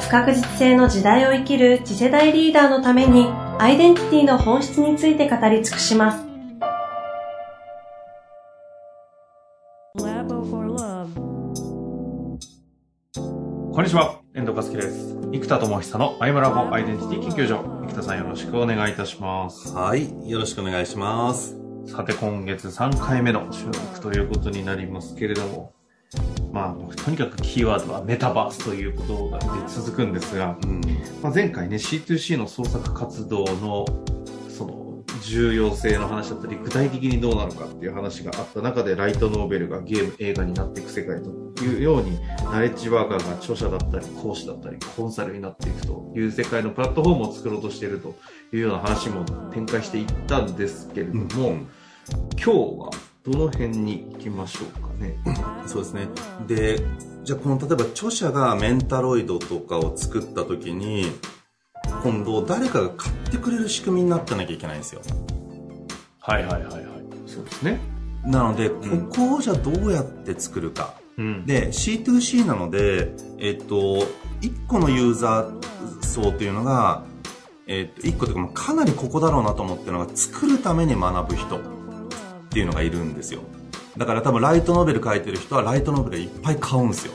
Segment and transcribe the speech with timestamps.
[0.00, 3.26] 不確実性の時代を生きる次世代リーダーのために
[3.58, 6.24] アイデンティティの本質について語り尽くします。
[13.78, 15.16] こんにちは、遠藤和樹です。
[15.32, 17.62] 生田智久のアイムラボアイデンティティ研究所。
[17.88, 19.72] 生田さんよろしくお願いいたします。
[19.72, 21.56] はい、よろしくお願いします。
[21.86, 25.72] さて、今月3回目の収録ということになりますけれども、
[26.58, 30.80] まあ、とにかくキーワードはメタバースということが続くんですが、うん、
[31.22, 33.86] まあ、前回ね、C2C の創作活動の、
[34.48, 41.30] その、重要性の話だったり、具体的にどうなのかっていう話があった中で、ライトノーベルがゲーム、映画になっていく世界と
[41.62, 48.16] いうように、ナレッジワーカーが著者だったり、講師だったり、コンサルになっていくという世界のプラットフォームを作ろうとしていると
[48.52, 51.68] いうような話も展開していったんですけれども、うん、
[52.32, 52.90] 今日は
[53.22, 54.87] どの辺に行きましょうか？
[54.98, 55.18] ね。
[55.66, 56.08] そうですね。
[56.46, 56.80] で、
[57.24, 61.12] じゃあこの例えば著者がメンタロイドとかを作った時に、
[62.02, 65.00] 今度誰かが買ってくれる仕組みになってなきゃいけないんですよ。
[66.20, 66.84] はいはいはいはい。
[67.26, 67.80] そうですね。
[68.24, 68.76] なので、こ
[69.10, 70.94] こをじゃあどうやって作るか。
[71.16, 73.74] うん、で、C2C なので、えっと、
[74.40, 77.04] 1個のユーザー層っていうのが、
[77.66, 81.78] えっと、1個というか、かなりここだろうなと思ってるのが、作るために学ぶ人。
[82.48, 83.42] っていうのがいるんですよ
[83.98, 87.12] だから多分ライトノベル書いてる人はライトノベルいっぱい買うんですよ、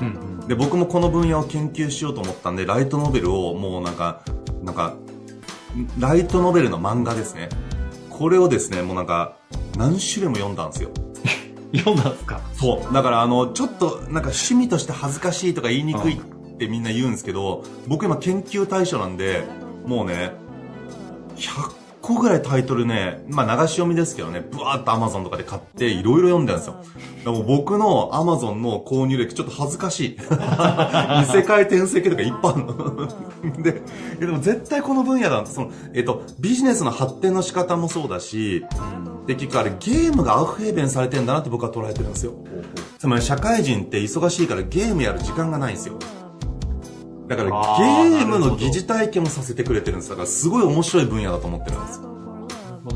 [0.00, 4.22] うんうん、で僕もこの分野を研究しようと思ったんでライトノベルをもうなんか
[4.64, 4.94] なんか
[5.98, 7.48] ライトノベルの漫画ですね。
[8.08, 9.36] これをですねもうなんか
[9.78, 10.90] 何種類も読んだんですよ。
[11.72, 12.40] 読んだんですか？
[12.54, 12.92] そう。
[12.92, 19.44] だからあのちょっとなんか趣味として恥ずかしいとか言いにくいってみんな言うんですけど僕今研究対象なんで
[19.86, 20.32] もうね
[21.36, 26.82] 100個ぐらいタイトルね、まあ流し読みですけどね、ブワーっと Amazon とかで買っていろいろ読んでるんですよ。
[27.24, 30.16] でも僕の Amazon の購入歴ちょっと恥ずかしい。
[30.18, 33.08] 異世界転生系とかいっぱいあるの。
[33.62, 33.82] で、
[34.18, 38.64] でも絶対この分野だとその、えっ、と、ビジネスの発展の仕方もそうだし、
[39.26, 42.34] で、結局あれゲームがアウフヘーベンされてんだなって僕は捉えてるんですよ。
[42.98, 45.98] つまり社会人って忙しいからゲームやる時間がないんですよ。
[47.30, 50.10] だからゲームの疑似体験もさせてくれてるんです。
[50.10, 52.00] だからすごい面白い分野だと思ってるんです。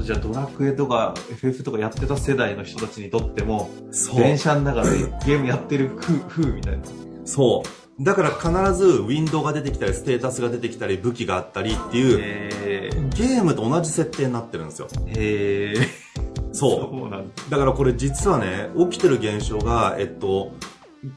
[0.02, 3.70] じゃあドラクエとか FF とかやってた世代の人たちにとっても
[4.16, 4.90] 電車の中で
[5.24, 6.82] ゲームやってる風みたいな。
[7.24, 8.02] そう。
[8.02, 14.88] だから必ずウィンドウが出てきたりステータスが出てきたり武器があったりっていうゲームと同じ設定になってるんですよ。
[15.06, 15.88] へえ
[16.52, 17.50] そう。
[17.50, 20.54] だからこれ実はね起きてる現象がえっと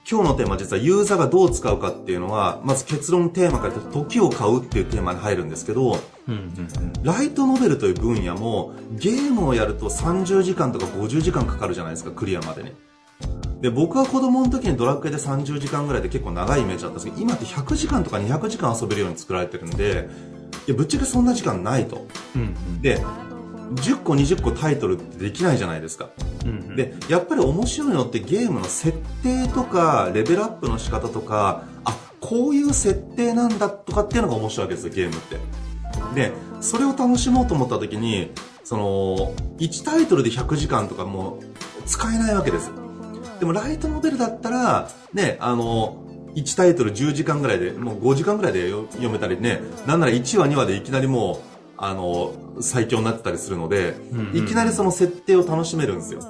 [0.09, 5.97] 今日のテーマ実はユーザーがどう使うかっていうのは、まず結論テーマから言うと、時を買うっていうテーマに入るんですけど、
[7.03, 12.71] ライトノベルという分野も、ゲームをやると30時間とか50時間かかるじゃないですか、クリアまでに。
[13.61, 20.09] で、僕は子供の時にドラクエで30時間ぐらいで結構長いイメージだったんですけど、今って100時間とか200時間遊べるように作られてるんで、
[20.67, 22.05] いや、ぶっちゃけそんな時間ないと。
[22.35, 23.01] うんうん、で、
[23.75, 26.09] 10個20個タイトルってできないじゃないですか、
[26.45, 35.37] うんうん、でやっぱり面白いのってゲームの設定とかレベルアップの仕方とかあこういう設定なんだとかっていうのが面白いわけですよゲームって。
[36.13, 38.31] でそれを楽しもうと思った時に
[38.63, 41.39] その1タイトルで100時間とかも
[41.85, 42.71] 使えないわけです。
[43.39, 46.03] でもライトモデルだったらねあの
[46.35, 56.21] 1タイトル10時間ぐらいでもう5時間ぐらいで読めたりねなんなら1話2話でいきなりもうあの、最強になってたりするので、うんうん、いきなりその設定を楽しめるんですよ。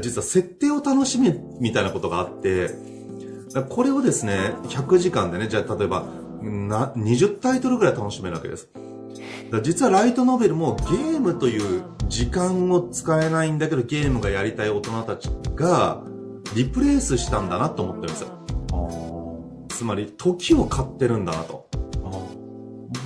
[0.00, 2.70] 実は設定を楽しみみたいなことがあって、
[3.68, 6.04] これをですね、100時間でね、じゃあ例えば、
[6.42, 8.68] な20タイトルぐらい楽しめるわけです。
[9.62, 16.02] 実はライトノベルもゲームという時間を使えないんだけどゲームがやりたい大人たちが
[16.54, 18.40] リプレイスしたんだなと思ってるんですよ。
[19.68, 21.68] つまり時を買ってるんだなと。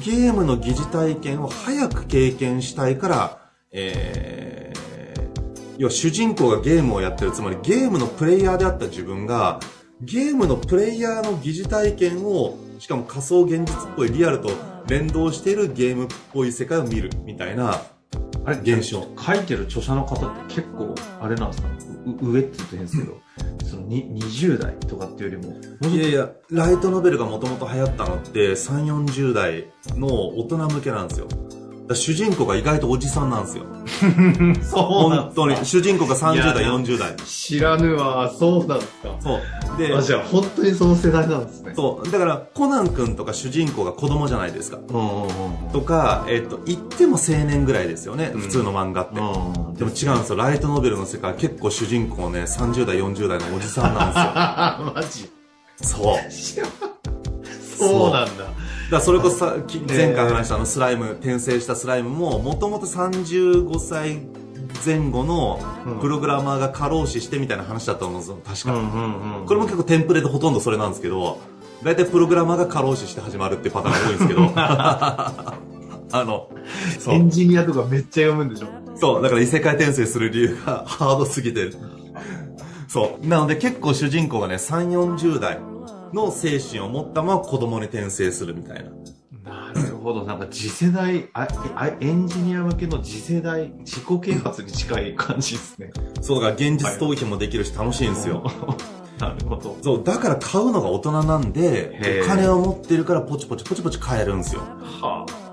[0.04, 3.38] ゲームの疑似体験を早く経験したいから、
[3.70, 9.60] えー、要は主人公がゲームをやってる、つまりゲームのプレイヤーであった自分が、
[10.00, 14.50] ゲームのプレイヤーの疑似体験を、しかも仮想現実っぽいリアルと
[14.88, 17.82] 連動しているゲームっぽい世界を見るみたいな、
[18.46, 19.06] あれ現象。
[19.18, 21.68] 書いてる著者の方って結構、あれなんですか？
[22.22, 23.20] 上って言って変ですけど、
[23.74, 25.54] その20代とかっていうよりも。
[25.90, 29.66] いやいや、ライトノベルがもともと流行ったのって3、40代
[29.96, 30.06] の
[30.38, 31.28] 大人向けなんですよ。
[31.92, 33.64] 主人公が意外とおじさんなんですよ。
[34.64, 35.56] そう本当に。
[35.64, 37.14] 主人公が30代、40代。
[37.26, 38.32] 知らぬわ。
[38.38, 39.16] そうなんですか。
[39.20, 39.78] そう。
[39.78, 41.74] で、あ、じゃあ本当にその世代なんですね。
[41.76, 42.10] そう。
[42.10, 44.78] だから、コナン君とか主人公が子供じゃないですか。
[44.88, 48.32] うんうんうん、とか、えっ、と、言っても青年ぐらいですよね。
[48.34, 49.20] 普通の漫画って。
[49.20, 50.36] うん、でも違うんですよ。
[50.36, 54.04] ライトノベルの世界結構主人公ね、30代、40代のおじさんな
[54.94, 55.28] んですよ。
[55.36, 55.44] マジ
[55.82, 56.16] そう。
[57.76, 58.63] そうなんだ。
[58.94, 59.56] だそれこそさ
[59.88, 64.22] 前回話したあのスライム転生したスライムももともと35歳
[64.84, 65.60] 前後の
[66.00, 71.40] プログラマーが過労死してみたいな話だったと思うんですよ確か、これも結構テンプレでほとんどそれなんですけど
[71.82, 74.52] 大体プログラマーが過労死して始まるっていうパターンが多いんですけど。
[76.12, 76.48] あの
[77.08, 78.68] エンジニアとかめっちゃ読むんでしょ？
[78.94, 81.72] そうだから異世界転生する理由が ハードすぎて。
[82.86, 83.26] そう。
[83.26, 85.58] なので結構主人公がね3 4 0代
[86.14, 88.90] の精神を持ったまま子供に転生するみたいな。
[89.44, 90.24] なるほど。
[90.24, 95.90] なんか次世代ああ、エンジニア向けの次世代、自己啓発に近い感じですね。
[96.22, 98.44] そうだから現実逃避もできるし楽しいんですよ。
[99.18, 99.76] なるほど。
[99.82, 104.62] そう、だから買うのが大人なんで、お金を持ってるからポチポチポチポチ買えるんですよ。
[104.62, 105.43] はあ。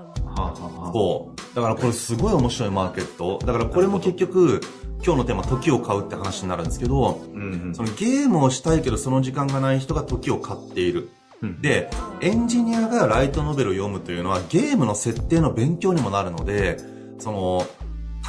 [0.92, 1.56] そう。
[1.56, 3.38] だからこれすごい面白いマーケット。
[3.44, 4.60] だからこれも結局、
[5.04, 11.10] 今日のテーマ、時を買うって話になるんですけど、うんうん、そのゲームをしたいけどその時間がない人が時を買っている。
[11.42, 11.90] うん、で、
[12.20, 16.76] エンジニアがライトノベルを読むというのはゲームの設定の勉強にもなるので、
[17.18, 17.66] その、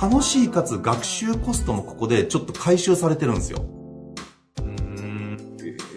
[0.01, 3.60] 楽しいかつ学習コストもここでちょっと回収されてるんですよ。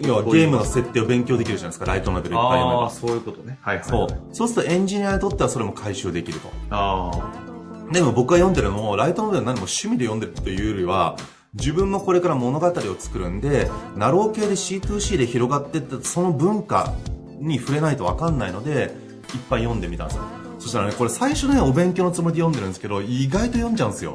[0.01, 2.89] 要はゲームの設定を勉強できるじゃないですか、ライトノベルいっぱい読めば。
[2.89, 3.57] そういうことね。
[3.61, 4.07] はいはい、そう。
[4.31, 6.49] そうするとエンジニアにとってはそれも回収できると。
[6.69, 7.47] ああ。
[7.91, 11.17] でも僕が読んでるのも、ライトノベル何も趣味で読んでるというよりは、
[11.53, 16.93] 自分もこれから物語を作るんで、ナロー系で C2C で広がっていったその文化
[17.39, 18.95] に触れないと分かんないので、
[19.33, 20.23] いっぱい読んでみたんですよ。
[20.59, 24.13] そしたらね、これ最初ね、お勉強のつもりで読んでるんですけど、意外と読んじゃうんですよ。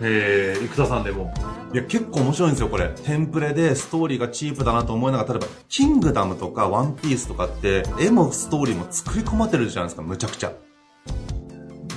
[0.00, 1.32] へえ、生田さんでも。
[1.72, 2.88] いや、結構面白いんですよ、これ。
[3.04, 10.52] テンプレでストーリーがチープだなと思いながら、例えば、キングダムとかワンピースとかって、絵もストーリーも作り込まれてるじゃないですか、むちゃくちゃ。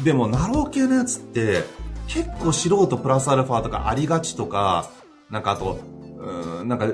[0.04, 1.64] でも、ナロー系のやつって、
[2.08, 4.90] 結構素人プラスアルファとかありがちとか、
[5.30, 5.80] なんかあと、
[6.20, 6.88] うん、なんか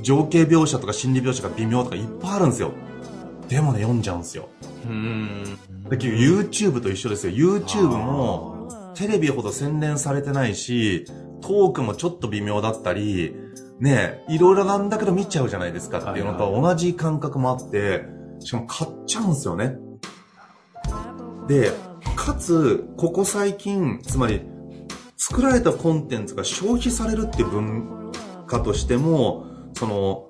[0.00, 2.72] 情景描写とか心理描写が微妙とかいっぱいあるんですよ。
[3.48, 4.48] でもね、読んじゃうんですよ。
[4.84, 5.58] うん。
[5.88, 7.58] だけど YouTube と一緒ですよ。
[7.58, 11.04] YouTube もテレビほど洗練されてないし、
[11.40, 13.34] トークもちょっと微妙だったり、
[13.80, 18.04] ね、いろいろなんだけど見ちゃうじゃないですかっていうのと同じ感覚もあって、
[18.40, 19.76] しかも買っちゃうんですよね。
[21.48, 21.72] で、
[22.16, 24.42] かつ、ここ最近、つまり、
[25.16, 28.10] 作られたコンテンツが消費されるって文
[28.46, 30.28] 化としても、その、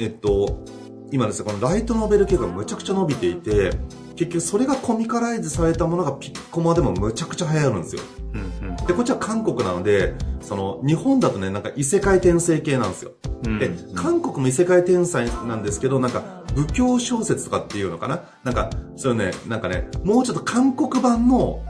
[0.00, 0.64] えっと、
[1.12, 3.72] 今ですね、このライトノベル系がむちゃくちゃ伸びていて、
[4.16, 8.02] 結局それがコミカライズされたものがピッコマでもむちゃくちゃ流行るんですよ。
[8.32, 13.12] うんうん、で、こっちは韓国なので、その、日本だとね、なんか異世界転生系なんですよ。
[13.44, 18.22] うんうん、で、韓国も異世界転生なんですけど、なんか、仏教小説とかっていうのかな？
[18.44, 21.64] なんか、そういうね、なんかね、もうちょっと韓国版の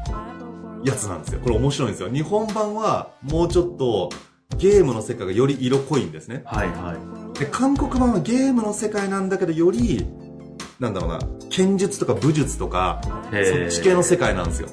[0.85, 1.41] やつなんですよ。
[1.41, 2.09] これ面白いんですよ。
[2.09, 4.09] 日本版はもうちょっと
[4.57, 6.43] ゲームの世界がより色濃いんですね。
[6.47, 7.20] はいはい。
[7.39, 10.07] で、韓国版はゲームの世界なんだけど、より、
[10.79, 11.19] なんだろうな、
[11.51, 14.69] 剣術とか武術とか、そっち系の世界なんですよ。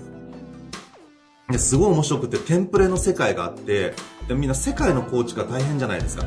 [1.50, 3.94] ですごい面白くて、テンプレの世界があって、
[4.28, 6.26] でみんな世界の構築が大変じゃないですか。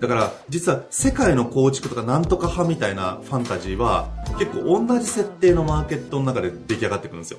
[0.00, 4.08] だから、実は世界の構築とかなんとか派みたいなファンタジーは、
[4.38, 7.38] 結構同じ設定のマーケットの中で出来上がってくるんですよ。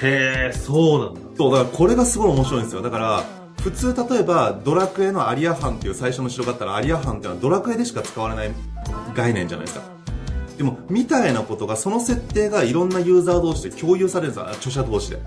[0.00, 1.20] へえ、そうなんだ。
[1.36, 2.82] そう、だからこれがすごい面白いんですよ。
[2.82, 3.24] だから、
[3.60, 8.50] 普通例えばドラクエのアリア藩っていう最初の城があったらアリア藩っていうのはドラクエでしか使われない
[9.14, 9.84] 概念じゃないですか。
[10.56, 15.18] でも、みたいなことが、その設定がいろんなユーザー同士で共有されるんですよ、著者同士で。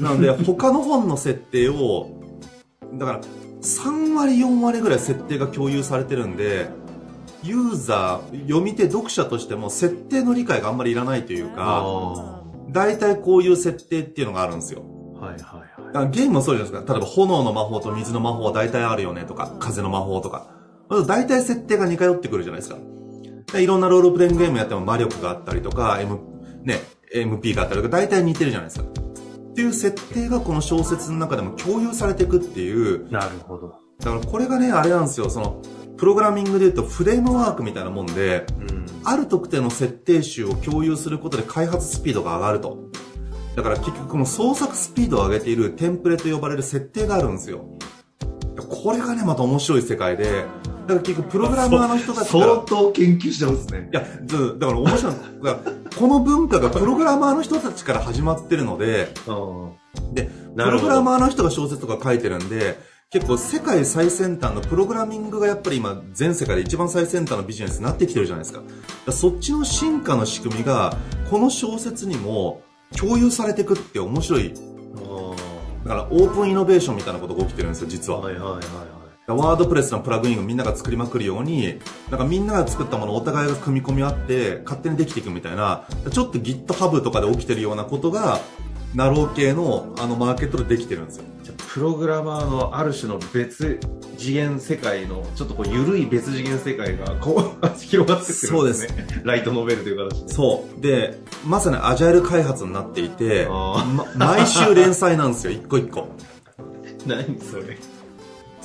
[0.00, 2.08] なので、他の本の設定を、
[2.94, 3.20] だから、
[3.62, 6.70] 3割4割ぐらい設定が共有されてるんで
[7.42, 14.82] ユーザー読み手読者としても設定の理解があんまりいらないというか大体こういう設定っていうのがあるんですよ
[15.14, 15.69] はいはいはい
[16.10, 20.46] ゲームもそうじゃないですか例えば炎の魔法と水の魔法は大体あるよねとか風の魔法とか
[21.06, 22.78] 大体設定が似通ってくるじゃないですか
[23.58, 26.18] いろんなロールプレイングゲームやっても魔力があったりとか、M、
[26.62, 26.80] ね、
[27.14, 33.10] MP があったりとか大体似てるじゃないですかっていう設定がこの小説の中でも共有されていくっていう。
[33.10, 33.74] なるほど。
[33.98, 35.60] だからこれがね、あれなんですよ、その、
[35.96, 42.78] プログラミングで言うとフレームワークみたいなもんで、うん、ある特定の設定集を共有することで開発スピードが上がると。
[43.56, 47.64] だから結局この創作スピードを上げているテンプレと呼ばれる設定があるんですよ。
[48.68, 50.44] これがね、また面白い世界で、
[50.86, 53.88] だから結局プログラマーの人たち相当研究してますね。
[53.92, 55.14] いや、だから面白い。
[55.42, 59.08] だからこの文化がプログラマーの人たちから始まってるので、
[60.12, 62.78] で、プログラマーの人が小説とか書いてるんで、
[63.10, 68.62] 結構世界最先端のプログラミングがやっぱり今全世界で一番最先端のビジネスになってきてるじゃないですか。
[69.06, 70.96] かそっちの進化の仕組みが
[71.28, 72.62] この小説にも
[72.98, 74.54] 共有されていくって面白い。
[75.84, 78.20] だからオープンイノベーションみたいなことが起きてるんですよ、実は。
[78.20, 78.60] はいはいは
[79.28, 81.80] い、ワードプレスのプラグインをみんなが作りまくるように、
[82.10, 88.40] なんかみんなが作ったものをお互いが組み込み合って、勝手にできていくみたいな、ちょっと GitHub とかで起きてるようなことが、
[88.94, 91.24] ナロー系のあのマーケットでできてるんですよ。
[91.42, 93.78] じゃプログラマーのある種の別
[94.18, 98.50] 次元世界の、ちょっとこう緩い別次元世界がこう 広がってってるんですね。
[98.50, 98.88] そうです。
[99.24, 100.32] ライトノベルという形で。
[100.32, 100.80] そう。
[100.80, 106.08] で、まさにアジャイル開発になっていて、ま、毎週連載なんですよ、一個一個。
[107.06, 107.78] 何それ。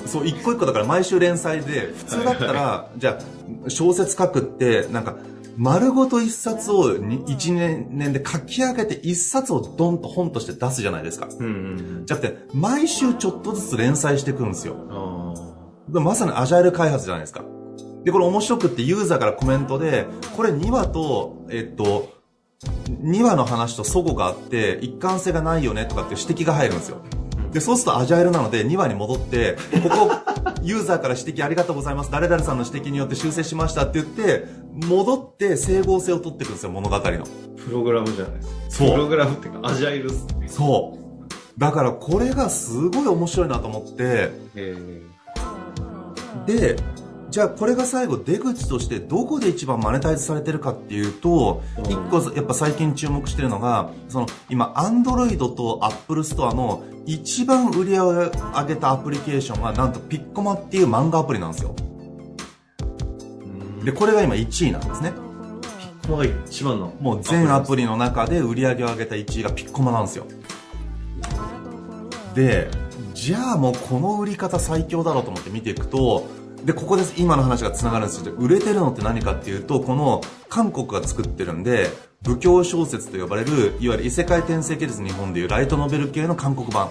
[0.05, 3.17] そう一個一個だから毎週連載で普通だったらじゃ
[3.65, 5.15] あ小説書くってなんか
[5.57, 6.95] 丸ごと一冊を
[7.27, 11.27] 一年年で書き上げて一冊をドンと本として出すじゃないですか。
[11.39, 14.75] うんうん、じゃなくて、毎週ちょっとずつ連載していくんですよ。
[15.87, 17.43] まさにアジャイル開発じゃないですか。
[18.03, 22.13] で、これ面白くってユーザーからコメントで、これ2話と、えっと、
[22.89, 26.97] 2話の話と祖母があって、一貫性がないよねとかって指摘が入るんですよ。
[27.51, 30.11] で、そうするとアジャイルなので2話に戻って、ここ、
[30.65, 32.11] ユーザーから指摘ありがとうございます。
[32.11, 34.47] 誰々さんの指摘によって修正しましたって言って、
[34.87, 37.03] 戻って整合性を取っていくんですよ、物語の。
[37.03, 38.55] プログラムじゃないですか。
[38.69, 38.91] そう。
[38.91, 40.47] プログラムっていうか、アジャイルっすね。
[40.47, 41.59] そう。
[41.59, 44.31] だからこれがすごい面白いなと思って、
[46.47, 46.75] で、
[47.35, 58.31] じゃあこれが最後出口としてどこで一番マネタイズされてるかっていうと、一個やっぱ最近注目してるのが、その今、アンドロイドとアップルストアの一番売り上
[58.65, 61.75] げたアプリケーションがなんとピッコマっていう漫画アプリなんですよ。
[63.83, 65.11] で、これが今1位なんですね。
[65.11, 65.17] ピ
[65.87, 70.25] ッコマが一番のもう全アプリの中で売り上げを上げた1位がピッコマなんですよ。
[72.33, 72.69] で、
[73.13, 76.33] じゃあもうこの売り方最強だろうと思って見ていくと、
[76.65, 77.13] で、ここです。
[77.17, 81.89] 今の話が繋がるんですけど、売れてるのって何かっていうと、この韓国が作ってるんで、
[82.23, 86.89] 武教小説と呼ばれる、いわゆる異世界転生系です、日本でいうライトノベル系の韓国版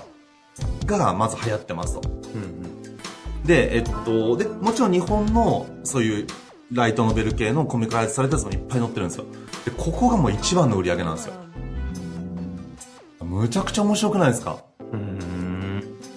[0.86, 2.08] がまず流行ってますと。
[2.08, 2.44] うんう
[3.40, 6.26] ん、で、えっと、で、もちろん日本のそういう
[6.70, 9.24] ライトノベル系のコミカライズされたやつもいっぱい載ってるんですよ。
[9.64, 11.34] で、ここがもう一番の売り上げなんですよ。
[13.24, 14.58] むちゃくちゃ面白くないですか？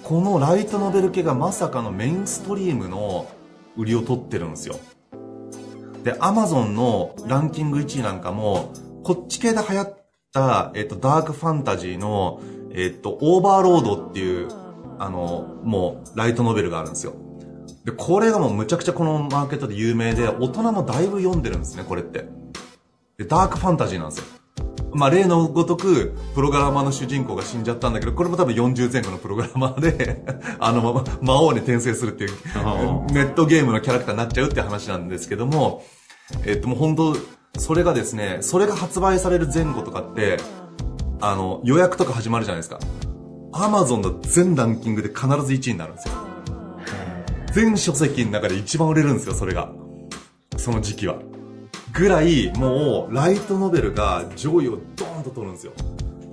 [0.04, 3.26] このライトノベル系がまさかのメインストリームの
[3.78, 4.78] 売りを取ってるんですよ。
[6.04, 8.72] で、アマゾンのランキング1位なんかも、
[9.04, 9.96] こっち系で流行っ
[10.32, 12.42] た、えっと、ダークファンタジーの、
[12.72, 14.48] えっと、オーバーロードっていう、
[14.98, 17.14] あの、もう、ライトノベルがあるんですよ。
[17.84, 22.26] で、これがもうむちゃくちゃこのマーケットで有名で、大人もだいぶ読んでるんですね、これって。
[23.16, 24.37] で、ダークファンタジーなんですよ。
[24.92, 30.24] まあ、例のごとく、プログラマーの主人公が死んじゃったんだけど、これも多分40前後のプログラマーで
[30.58, 32.30] あの、魔王に転生するっていう、
[33.12, 35.84] ネットゲームのキャラクターになっちゃうって話なんですけども、
[36.44, 37.16] えっと、もう本当
[37.58, 40.38] それがですね、それが発売される前後とかって、
[41.20, 42.78] あの、予約とか始まるじゃないですか。
[43.52, 46.14] アマゾンの全ランキングで必ず1位になるんですよ。
[47.52, 49.72] 全書籍の中で一番売れるんですよ、それが。
[50.56, 51.16] その時期は。
[51.92, 55.72] ぐらい、もう、ライトノベルが上位をドーンと取るんですよ。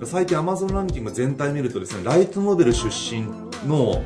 [0.04, 3.22] 最近 Amazon ランキング全体見るとですね、ライトノベル出身
[3.66, 4.04] の、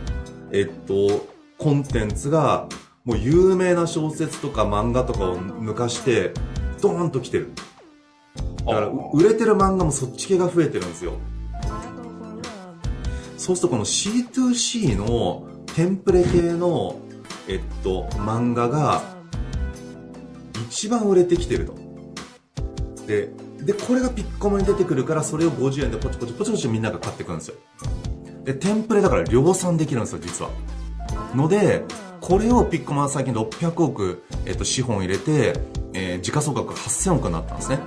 [0.53, 1.27] えっと、
[1.59, 2.69] コンテンツが、
[3.05, 6.33] もう有名な小説とか漫画とかを抜かして、
[6.81, 7.53] ドーンと来てる。
[8.67, 11.15] だから、売れてる漫画もそっち系が増えてるんですよ。
[13.37, 17.01] そうするとこの C2C のテンプレ系の、
[17.49, 19.20] えっと、漫画が、
[20.81, 21.75] 一番売れてきてると。
[23.07, 23.29] で、
[23.63, 27.57] で、これがピッコマに出てくるから、それを50円でポチポチポチポチみんなが買ってくるんですよ。
[28.45, 30.51] で、テンプレだから量産できるんですよ、実は。
[31.35, 31.85] ので、
[32.23, 35.53] これをピッコマは最近600億、えっと、資本入れて、
[35.93, 37.79] えー、時価総額8000億になったんですね。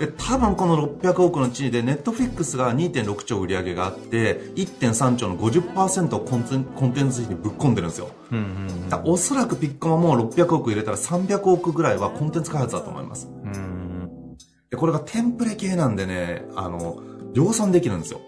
[0.00, 14.36] で多分この600億の地位でネットフリックスが2.6兆売り上げがあって1.3兆の50%をコンコンテンツ費にぶっ込んでるんですよ、うんうんうん、おそらくピッコマも600億入れたら300億ぐらいはコンテンツ開発だと思います、うん、
[14.70, 17.02] でこれがテンプレ系なんでねあの
[17.34, 18.20] 量産できるんですよ。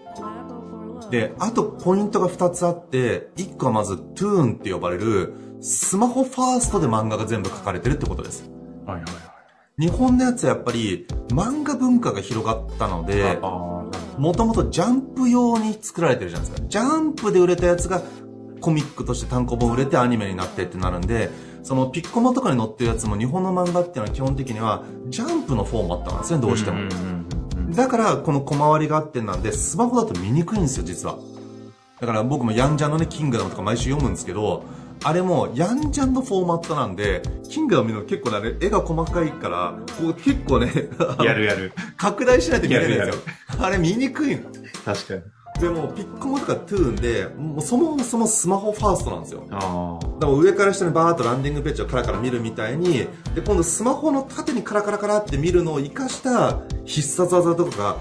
[1.09, 8.49] であとポイントが2つあって1個はまずトゥーンって呼ばれるスマホファーストで漫画が全部書かれてるってことです。
[8.85, 9.32] はいはいはい
[9.79, 13.39] 日本のやつはやっぱり漫画文化が広がったので、
[14.17, 16.67] もともとジャンプ用に作られてるじゃないですか。
[16.67, 18.03] ジャンプで売れたやつが
[18.61, 21.31] コミックとして単行本売れてアニメになってってなるんで、
[21.63, 26.87] そのピッコマとかに載ってるやつも日本の漫画っていうのは基本的にはジャンプのフォーマットなんですね、どうしても。
[27.71, 31.17] だからこの小回りがあってなんで、スマホだと見にくいんですよ、実は。
[31.99, 34.63] だから僕もヤンジャンのね、キングダムとか毎週読むんですけど、
[35.05, 40.71] あれも、ヤンジャンのフォーマットなんで、キングダム見るの結構ね、絵が細かいから、こう結構ね、
[41.23, 41.73] やるやる。
[41.97, 43.23] 拡大しないと見れないんですよ。
[43.59, 44.43] あれ見にくいの。
[44.85, 45.21] 確かに。
[45.59, 49.45] でも、ピッコモとかトゥーンで、もうそもそもスマホファーストなんですよ。
[49.51, 57.97] あだから上から下にバーッとランディングページをカラカラ見るみたいに、で、今度スマホの縦にカラカラカラって見るのを活かした必殺技とかが、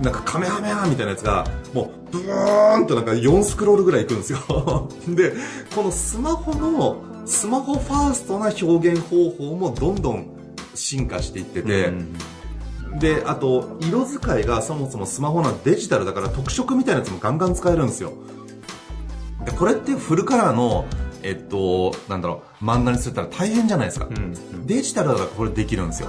[0.00, 4.38] なんかカメハメハみたいなやつが、もう、ブーンとなんか4スクロールぐらいいくんですよ。
[5.08, 5.34] で、
[5.74, 6.96] このスマホの、
[7.26, 10.26] スマホファーストな表現方法もどんどん
[10.74, 12.14] 進化していってて、うん
[12.98, 18.12] で、あと、色使いがそもそもスマホのデジタルだから特色みたいなやつもガンガン使えるんですよ。
[19.44, 20.86] で、これってフルカラーの、
[21.22, 24.06] えっと、なんだろう、漫画にするったら大変じゃないですか。
[24.06, 24.20] うんう
[24.58, 26.08] ん、デジタルだからこれできるんですよ。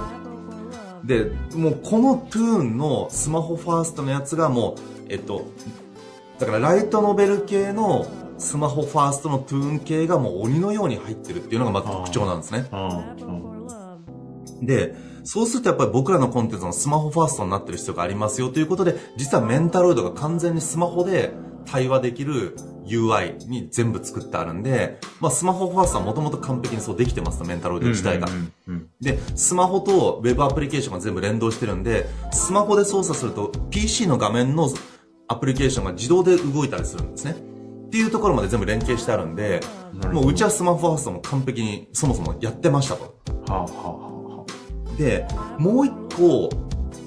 [1.06, 5.46] で、もうこのトゥーンのスマホファーストのやつがもう、えっと、
[6.38, 8.06] だからライトノベル系の
[8.38, 12.66] スマホファーストのトゥーン系がもう鬼のように入ってるっていうのがまず特徴なんですね。
[14.62, 14.94] で、
[15.24, 21.32] そうするとやっぱり僕らのコンテンツのスマホファーストになってる必要がありますよということで、実はメンタロイドが完全にスマホで
[21.66, 22.56] 対話できる
[22.86, 28.28] UI に全部作ってあるんで、まあスマホファーストはもともと完璧にそうできてますと、メンタロイド自体が。
[29.00, 34.70] で、スマホと Web アプリケーションが全部連動してるんで、スマホで操作すると PC の画面の
[35.28, 37.32] アプリケーションが自動で動いたりするんですね。
[37.86, 39.60] っていうところまで全部連携してあるんで、
[40.12, 43.16] もううちはスマホファーストも完璧にそもそもやってましたと。
[43.48, 44.06] はあはあ
[44.96, 45.26] で、
[45.58, 46.48] もう一個、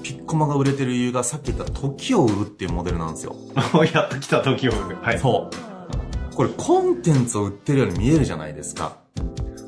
[0.03, 3.36] ピッコマが売れてる理由がさっき言った時を売るっていうモデルなんですよ。
[3.94, 4.98] やっと来た時を売る。
[5.01, 5.20] はい。
[5.20, 6.36] そう。
[6.36, 8.98] これコンテンツを売ってるように見えるじゃないですか。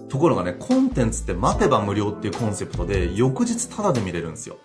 [0.10, 4.58] ところがね、コンテンツって待てば無料っていうコンセプトで、翌日タダで見れるんですよ。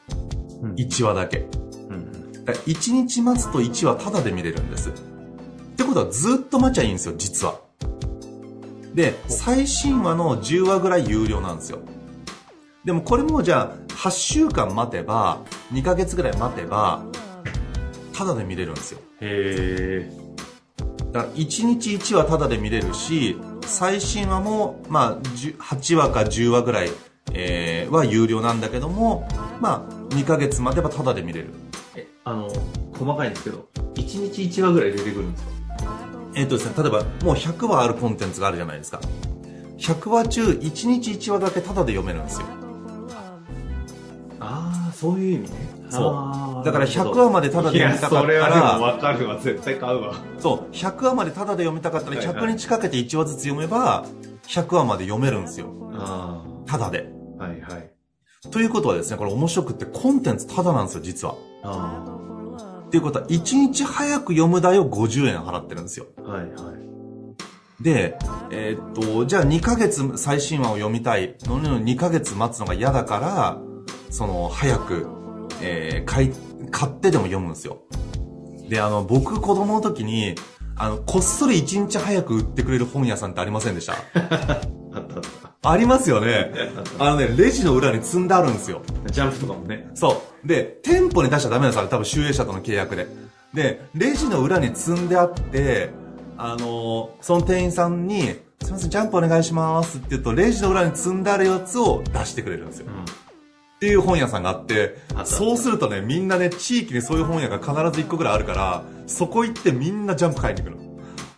[0.62, 1.48] うん、1話だけ。
[1.88, 4.90] うん、だ1日待つと1話タダで見れるんです。
[4.90, 4.92] っ
[5.76, 7.60] てことはずっと待ちゃいいんですよ、実は。
[8.94, 11.80] で、最新話の10話ぐらい有料なんですよ。
[12.84, 15.38] でもこれもじゃあ、8週間待てば、
[15.72, 17.02] 2ヶ月ぐらい待てば、
[18.12, 19.00] タダで見れるんですよ。
[19.20, 21.12] へー。
[21.12, 26.90] だから1日1話タダで見れるし、最新話も、まあ、8話か10話ぐらい、
[27.32, 29.26] えー、は有料なんだけども、
[29.60, 31.48] まあ、2ヶ月待てばタダで見れる。
[31.96, 32.48] え、あの、
[32.92, 35.50] 細かいんですけど、1日1話ぐらい出てくるんですか？
[36.34, 39.00] えっ、とですね、例えば、もう100話あるコンテンツがあるじゃないですか。
[39.78, 42.46] 100話中、1日1話だけタダで読めるんですよ。
[44.96, 45.56] そういう意味ね。
[45.90, 46.64] そう。
[46.64, 48.32] だから100話までタダで読みたかったら。
[48.32, 49.38] いや、それはでもわかるわ。
[49.38, 50.14] 絶対買うわ。
[50.38, 50.74] そう。
[50.74, 54.06] 100話までタダで読みたかったら、100日かけて1話ずつ読めば、
[54.48, 55.68] 100話まで読めるんですよ。
[56.66, 57.10] タダで。
[57.38, 57.90] はいはい。
[58.50, 61.34] ということはですね、これ面白くってコンテンツタダなんですよ、実は。
[62.86, 66.06] っていうことは、1日早く読む代を50円払ってるんですよ。
[66.16, 67.82] はいはい。
[67.84, 68.16] で、
[68.50, 73.58] えー、っと、じゃあ2ヶ月最新話を読みたいのに2ヶ月待つのが嫌だから、
[74.16, 75.06] その、早く、
[75.60, 76.32] えー、買い、
[76.70, 77.82] 買ってでも読むんですよ。
[78.68, 80.34] で、あの、僕子供の時に、
[80.74, 83.94] あの、こっそり一日早く売ってくれる本屋さんってありませんでした？
[85.70, 86.50] ありますよね。
[86.98, 88.80] あのね、レジの裏に積んであるんですよ。
[89.10, 89.90] ジャンプとかもね。
[89.94, 90.48] そう。
[90.48, 91.88] で、店舗に出しちゃダメなんですよ。
[91.88, 93.06] 多分、集英社との契約で。
[93.52, 95.90] で、レジの裏に積んであって、
[96.38, 98.22] あのー、その店員さんに、
[98.62, 102.86] すいません、ジャンプお願いしますって言うと、レジの裏に積んであるやつを出してくれるんですよ。
[102.88, 103.25] うん
[103.76, 110.86] っていう本屋さんがあって、そうするとね、みんなね、地域にそういう本屋が必ず1個ぐらいあるから、そこ行ってみんなジャンプ買いに行くの。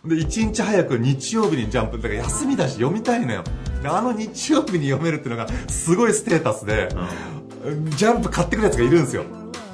[0.05, 3.43] で、1日早く日曜日にジャンプ、だから休みだし読みたいのよ。
[3.83, 6.87] で、あの日曜日に読めるっていうのがすごいステータスで、
[7.65, 9.25] うん、ジャンプ買ってくるやつがいるんですよ。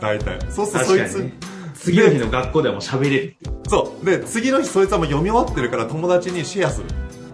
[0.01, 0.39] 大体。
[0.49, 1.31] そうするとそいつ、
[1.75, 4.05] 次の日の学校でも喋れるそう。
[4.05, 6.87] で、次の日そいつはもう読み終わってるから友達にシェアする。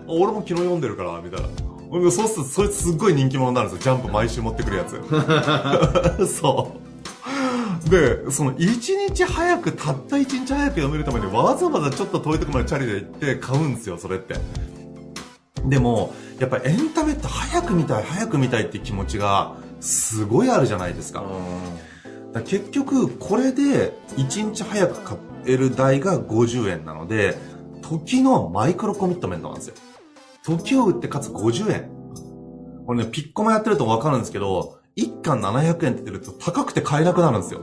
[0.08, 1.71] 俺も昨日読んでるから、みたいな。
[1.92, 3.96] そうすると、それすっごい人気者になるんですよ。
[3.98, 6.28] ジャンプ毎週持ってくるやつ。
[6.40, 6.78] そ
[7.86, 7.90] う。
[7.90, 14.36] で、その1日早く、たった1日早く読めるためにわざわざちょっと遠いとこまでチャリで行って買うんですよ、それって。
[15.66, 21.24] でも、やっぱりエンタメって早く見たい、早く見たいって気持ちがすごいあるじゃないですか。
[22.34, 27.38] か結局、これで1日早く買える代が50円なので、
[27.82, 29.76] 時のマイクロコミットメントなんですよ。
[30.44, 31.92] 時を売ってかつ50円。
[32.86, 37.62] これね、ピッコマやってるとわかるんですけど、1巻700円って言ってると高くて買えなくなるんですよ。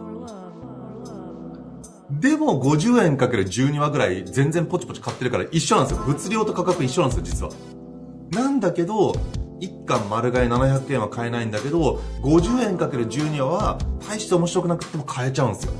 [2.10, 6.04] でも50円かける12話ぐらい全然ポチポチ買ってるから一緒なんですよ。
[6.06, 7.52] 物量と価格一緒なんですよ、実は。
[8.30, 9.12] なんだけど、
[9.60, 15.72] 1巻丸買い700円は買えないんだけど、50円かける12話は大して面白くなくても買えちゃうんですよ。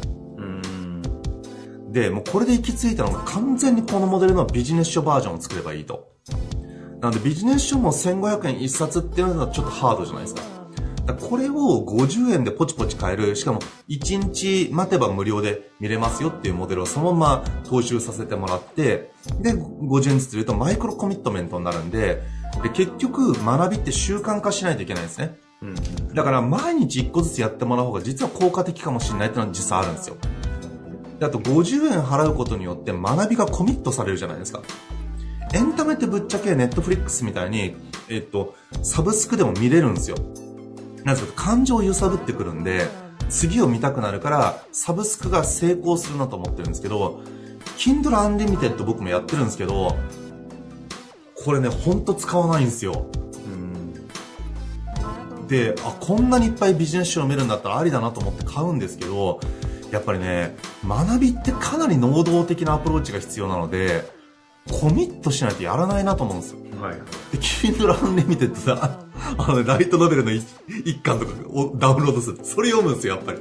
[1.91, 6.18] で、もうこれで行き着いたのが完全にこのモデルのビジネス書バージョンを作ればいいと。
[7.01, 10.43] なのでビジネス書も1500円1冊っていうのはちょっとハードじゃないですか。
[11.15, 22.23] これを50円でポチポチ買える、しかも1日待てば無料で見れますよっていうモデルをそのまま踏襲させてもらって、で、50円ずつ入れるとマイクロコミットメントになるんで、
[22.63, 25.39] で結局学びって習慣化しないといけないんですね。
[25.63, 30.17] うん、だから毎日1個ずつやってもらう方が実は効果的かもしれないっていうのは実際あるんですよ。
[31.19, 34.63] であと50円払うことによって学びがコミットされるじゃないですか。
[35.53, 37.77] エンタメってぶっちゃけネットフリックスみたいに、
[38.09, 40.17] えっと、サブスクでも見れるんですよ。
[41.05, 42.89] なんですか感情を揺さぶってくるんで、
[43.29, 47.23] 次を見たくなるから、サブスクが成功するなと思ってるんですけど、
[47.77, 49.97] Kindle Unlimited 僕もやってるんですけど、
[51.35, 53.07] これね、ほんと使わないんですよ。
[55.49, 59.41] で、あ、こんなにいっぱいビジネス書を見るんだったらありだなと思って買うんですけど、
[59.91, 60.55] やっぱりね、
[60.87, 64.18] 学びってかなり能動的なアプローチが必要なので、
[64.71, 66.59] コミットしないとやらないなと思うんですよ。
[66.81, 66.95] はい。
[66.95, 69.01] で、Kindle Unlimited さ、
[69.39, 70.45] あの、ね、ライトノベルの一
[71.03, 72.39] 巻とかをダウンロードする。
[72.43, 73.41] それ読むんですよ、やっぱり。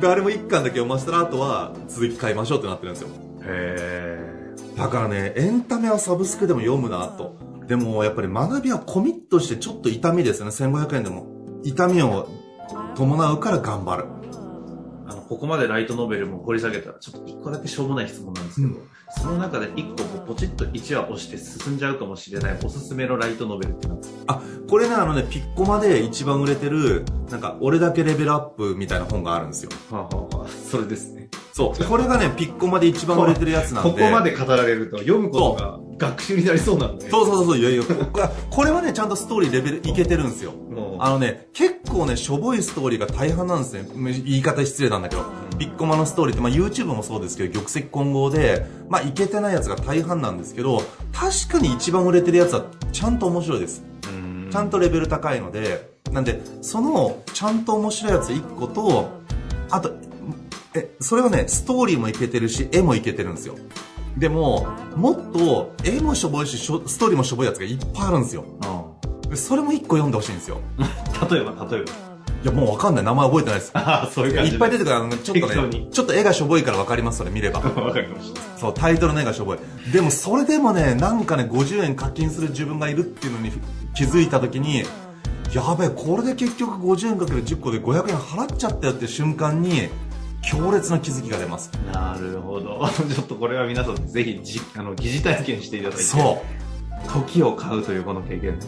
[0.00, 3.08] で、あれも一巻だけ読ませたら、あとは続き買いましょうってなってるんですよ。
[3.42, 4.78] へー。
[4.78, 7.36] だからね、エンタメはサブスクでも読むなと。
[7.66, 10.52] でも、やっぱり学びはコミットしてちょっと痛みですよね。
[10.52, 11.26] 1500円でも。
[11.64, 12.28] 痛みを
[12.94, 14.04] 伴うから頑張る。
[15.28, 24.34] ここまでライトノベルも掘り下げたら、ちょっと一個だけしょうもない質問なんですけど、うん、その中で一個ポチッと1話押して進んじゃうかもしれないおすすめのライトノベルって何ですか？
[24.34, 29.70] あ、これね、あのね、ピッコマで一番売れてる、なんか、俺だけレベルアップみたいな本があるんですよ。
[29.90, 31.17] はあはあ、それですね。
[31.58, 31.84] そう。
[31.84, 33.90] これがね、ピッコマで一番売れてるやつなんで。
[33.90, 37.10] ここまで語られると、読むことが学習になりそうなんで。
[37.10, 37.82] そうそうそう、いやいや、
[38.50, 40.52] これはね、ちゃんとストーリーレベルいけてるんですよ。
[41.00, 43.88] あのね、結構ね、しょぼいストーリーが大半なんですね。
[44.24, 45.24] 言い方失礼なんだけど。
[45.58, 53.82] ピッコマのストーリーって、まあ YouTube もそうですけど、玉石混合で、まあいけてないやつが大半なんですけど、確かに一番売れてるやつはちゃんと面白いです。
[54.50, 59.10] ちゃんとレベル高いので、なんで、その、ちゃんと面白いやつ1個と、
[59.70, 59.97] あと、
[60.78, 63.56] え、それはね、ストーリーもいけてるし、絵もいけてるんですよ。
[64.16, 68.44] でも、もっと、絵もしょぼいし、ストーリーもしょぼいやつがいっぱいあるんですよ。
[69.28, 70.60] うん、それも1個読んでほしいんですよ。
[71.30, 72.08] 例えば、例えば。
[72.44, 73.04] いや、もうわかんない。
[73.04, 73.70] 名前覚えてないです。
[73.74, 74.52] ああ、そういう感じ。
[74.52, 75.18] いっぱい出てくる。
[75.24, 77.60] ちょっとね、ちょっと絵がしょぼいからわかります、それ見れば。
[77.60, 78.40] わかりました。
[78.58, 79.58] そう、タイトルの絵がしょぼい。
[79.92, 83.50] でも、それでもね、なんかね、50円課金する自分がいるっていうのに
[83.94, 84.84] 気づいたときに、
[85.52, 89.88] やべえ、これで結局50円かける10個で500円払っちゃったよっていう瞬間に、
[90.42, 91.70] 強烈な気づきが出ます。
[91.92, 92.88] なるほど。
[93.14, 96.04] ちょっとこれは皆さんぜひじあの疑似体験していただいて。
[96.04, 97.08] そう。
[97.08, 98.58] 時を買うというこの経験。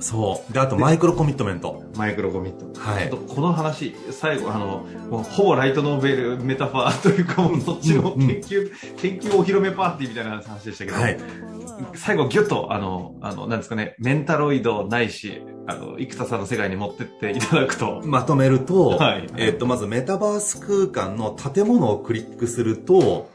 [0.00, 0.52] そう。
[0.52, 1.82] で、あとマイクロコミットメント。
[1.96, 2.80] マイクロコミット。
[2.80, 3.10] はい。
[3.10, 11.18] この話、最後、あの、もうほぼライトノーベルメタファーというか、もうそっちの研究、うん、研究お披露目パーティーみたいな話でしたけど、はい。
[11.94, 18.02] 最後ギュッと、あの、あの、なんですかね、メンタロイドないし、あの、生田さんの世界に持ってっていただくと。
[18.04, 19.26] まとめると、はい。
[19.36, 23.30] えっと、まずメタバース空間の建物をクリックすると、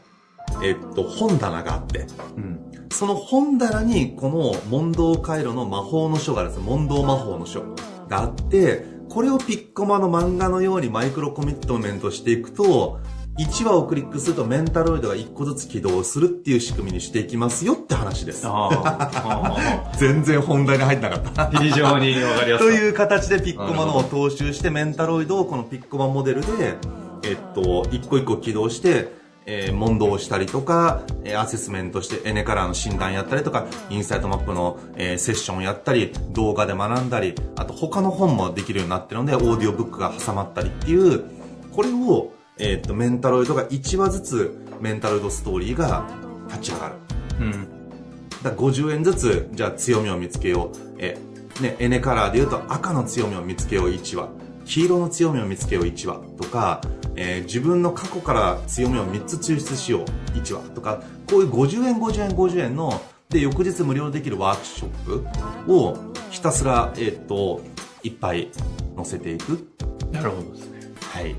[0.62, 2.60] えっと、本棚があって、うん。
[2.90, 7.62] その本棚に、この問答回路の魔法の書があるんです問答魔法の書
[8.08, 13.00] があって、これをピッコマの漫画のようにマイクロコミットメントしていくと、
[13.38, 18.46] 1話をクリックするとメンタロイドが1個ずつ起動するっていう仕組みにしていきますよって話です。
[19.98, 21.58] 全然本題に入ってなかった。
[21.58, 22.68] 非常にわかりやすい。
[22.68, 26.76] という形でピッコマのを踏襲してメンタロイドをこのピッコマモデルで、
[27.22, 29.12] えっと、一個一個起動して、
[29.46, 41.24] えー、問答をしたりとか、えー、アセスメントしてエネカラーの診断やったりとか、インサイトマップの、えー、セッションやったり、動画で学んだり、あと他の本もできるようになってるので、オーディオブックが挟まったりっていう、
[41.74, 46.06] これを、えっ、と、メンタロイドが1話ずつメンタロイドストーリーが
[46.48, 46.94] 立ち上がる。
[47.40, 47.68] うん。
[48.42, 50.76] だ50円ずつ、じゃあ強みを見つけよう。
[50.98, 51.18] え、
[51.60, 54.28] ね、エネカラーで言うと赤の強みを見つけよう1話。
[54.64, 56.80] 黄色の強みを見つけよう1話とか、
[57.16, 60.04] えー、自分の過去から強みを3つ抽出しよう
[60.38, 65.96] 1話とか、こういう50円50円50円の、で、翌日無料できるワークショップを
[66.30, 67.60] ひたすら、えっ、と、
[68.02, 68.50] いっぱい
[68.96, 69.66] 載せていく。
[70.12, 70.80] なるほどですね。
[71.00, 71.34] はい。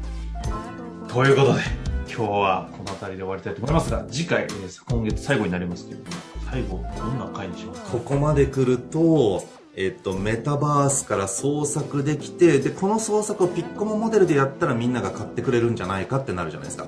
[1.13, 1.61] ということで、
[2.07, 4.47] 今日はこの辺りで終わりたいと思いますが、次回、
[4.89, 6.17] 今月最後になりますけれども、
[6.49, 7.89] 最後、どんな回にしますか？
[7.91, 9.43] ここまで来ると、
[9.75, 16.87] えっと、メタバースから創作できて、で、この創作をピッコマモデルでやったらみんなが買ってくれるんじゃないかってなるじゃないですか。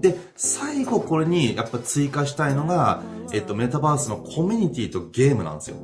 [0.00, 5.76] で、最後これにやっぱ追加したいのが、えっと、メタバースのコミュニティとゲームなんですよ。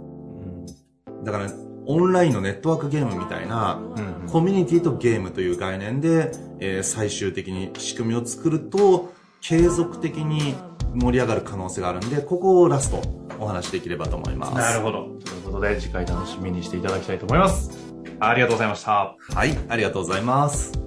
[1.22, 1.48] だから、
[1.86, 3.80] オンラインのネットワークゲームみたいな、
[4.28, 10.54] コミュニティとゲームという概念で、えー、最終的に仕組みを作ると、継続的に
[10.94, 13.00] 盛り上がる可能性があるんで、ここをラスト
[13.38, 14.54] お話しできればと思います。
[14.54, 15.04] なるほど。
[15.24, 17.70] ということで、次回楽しみにしていただきたいと思います。
[18.18, 19.14] ありがとうございました。
[19.34, 20.85] はい、ありがとうございます。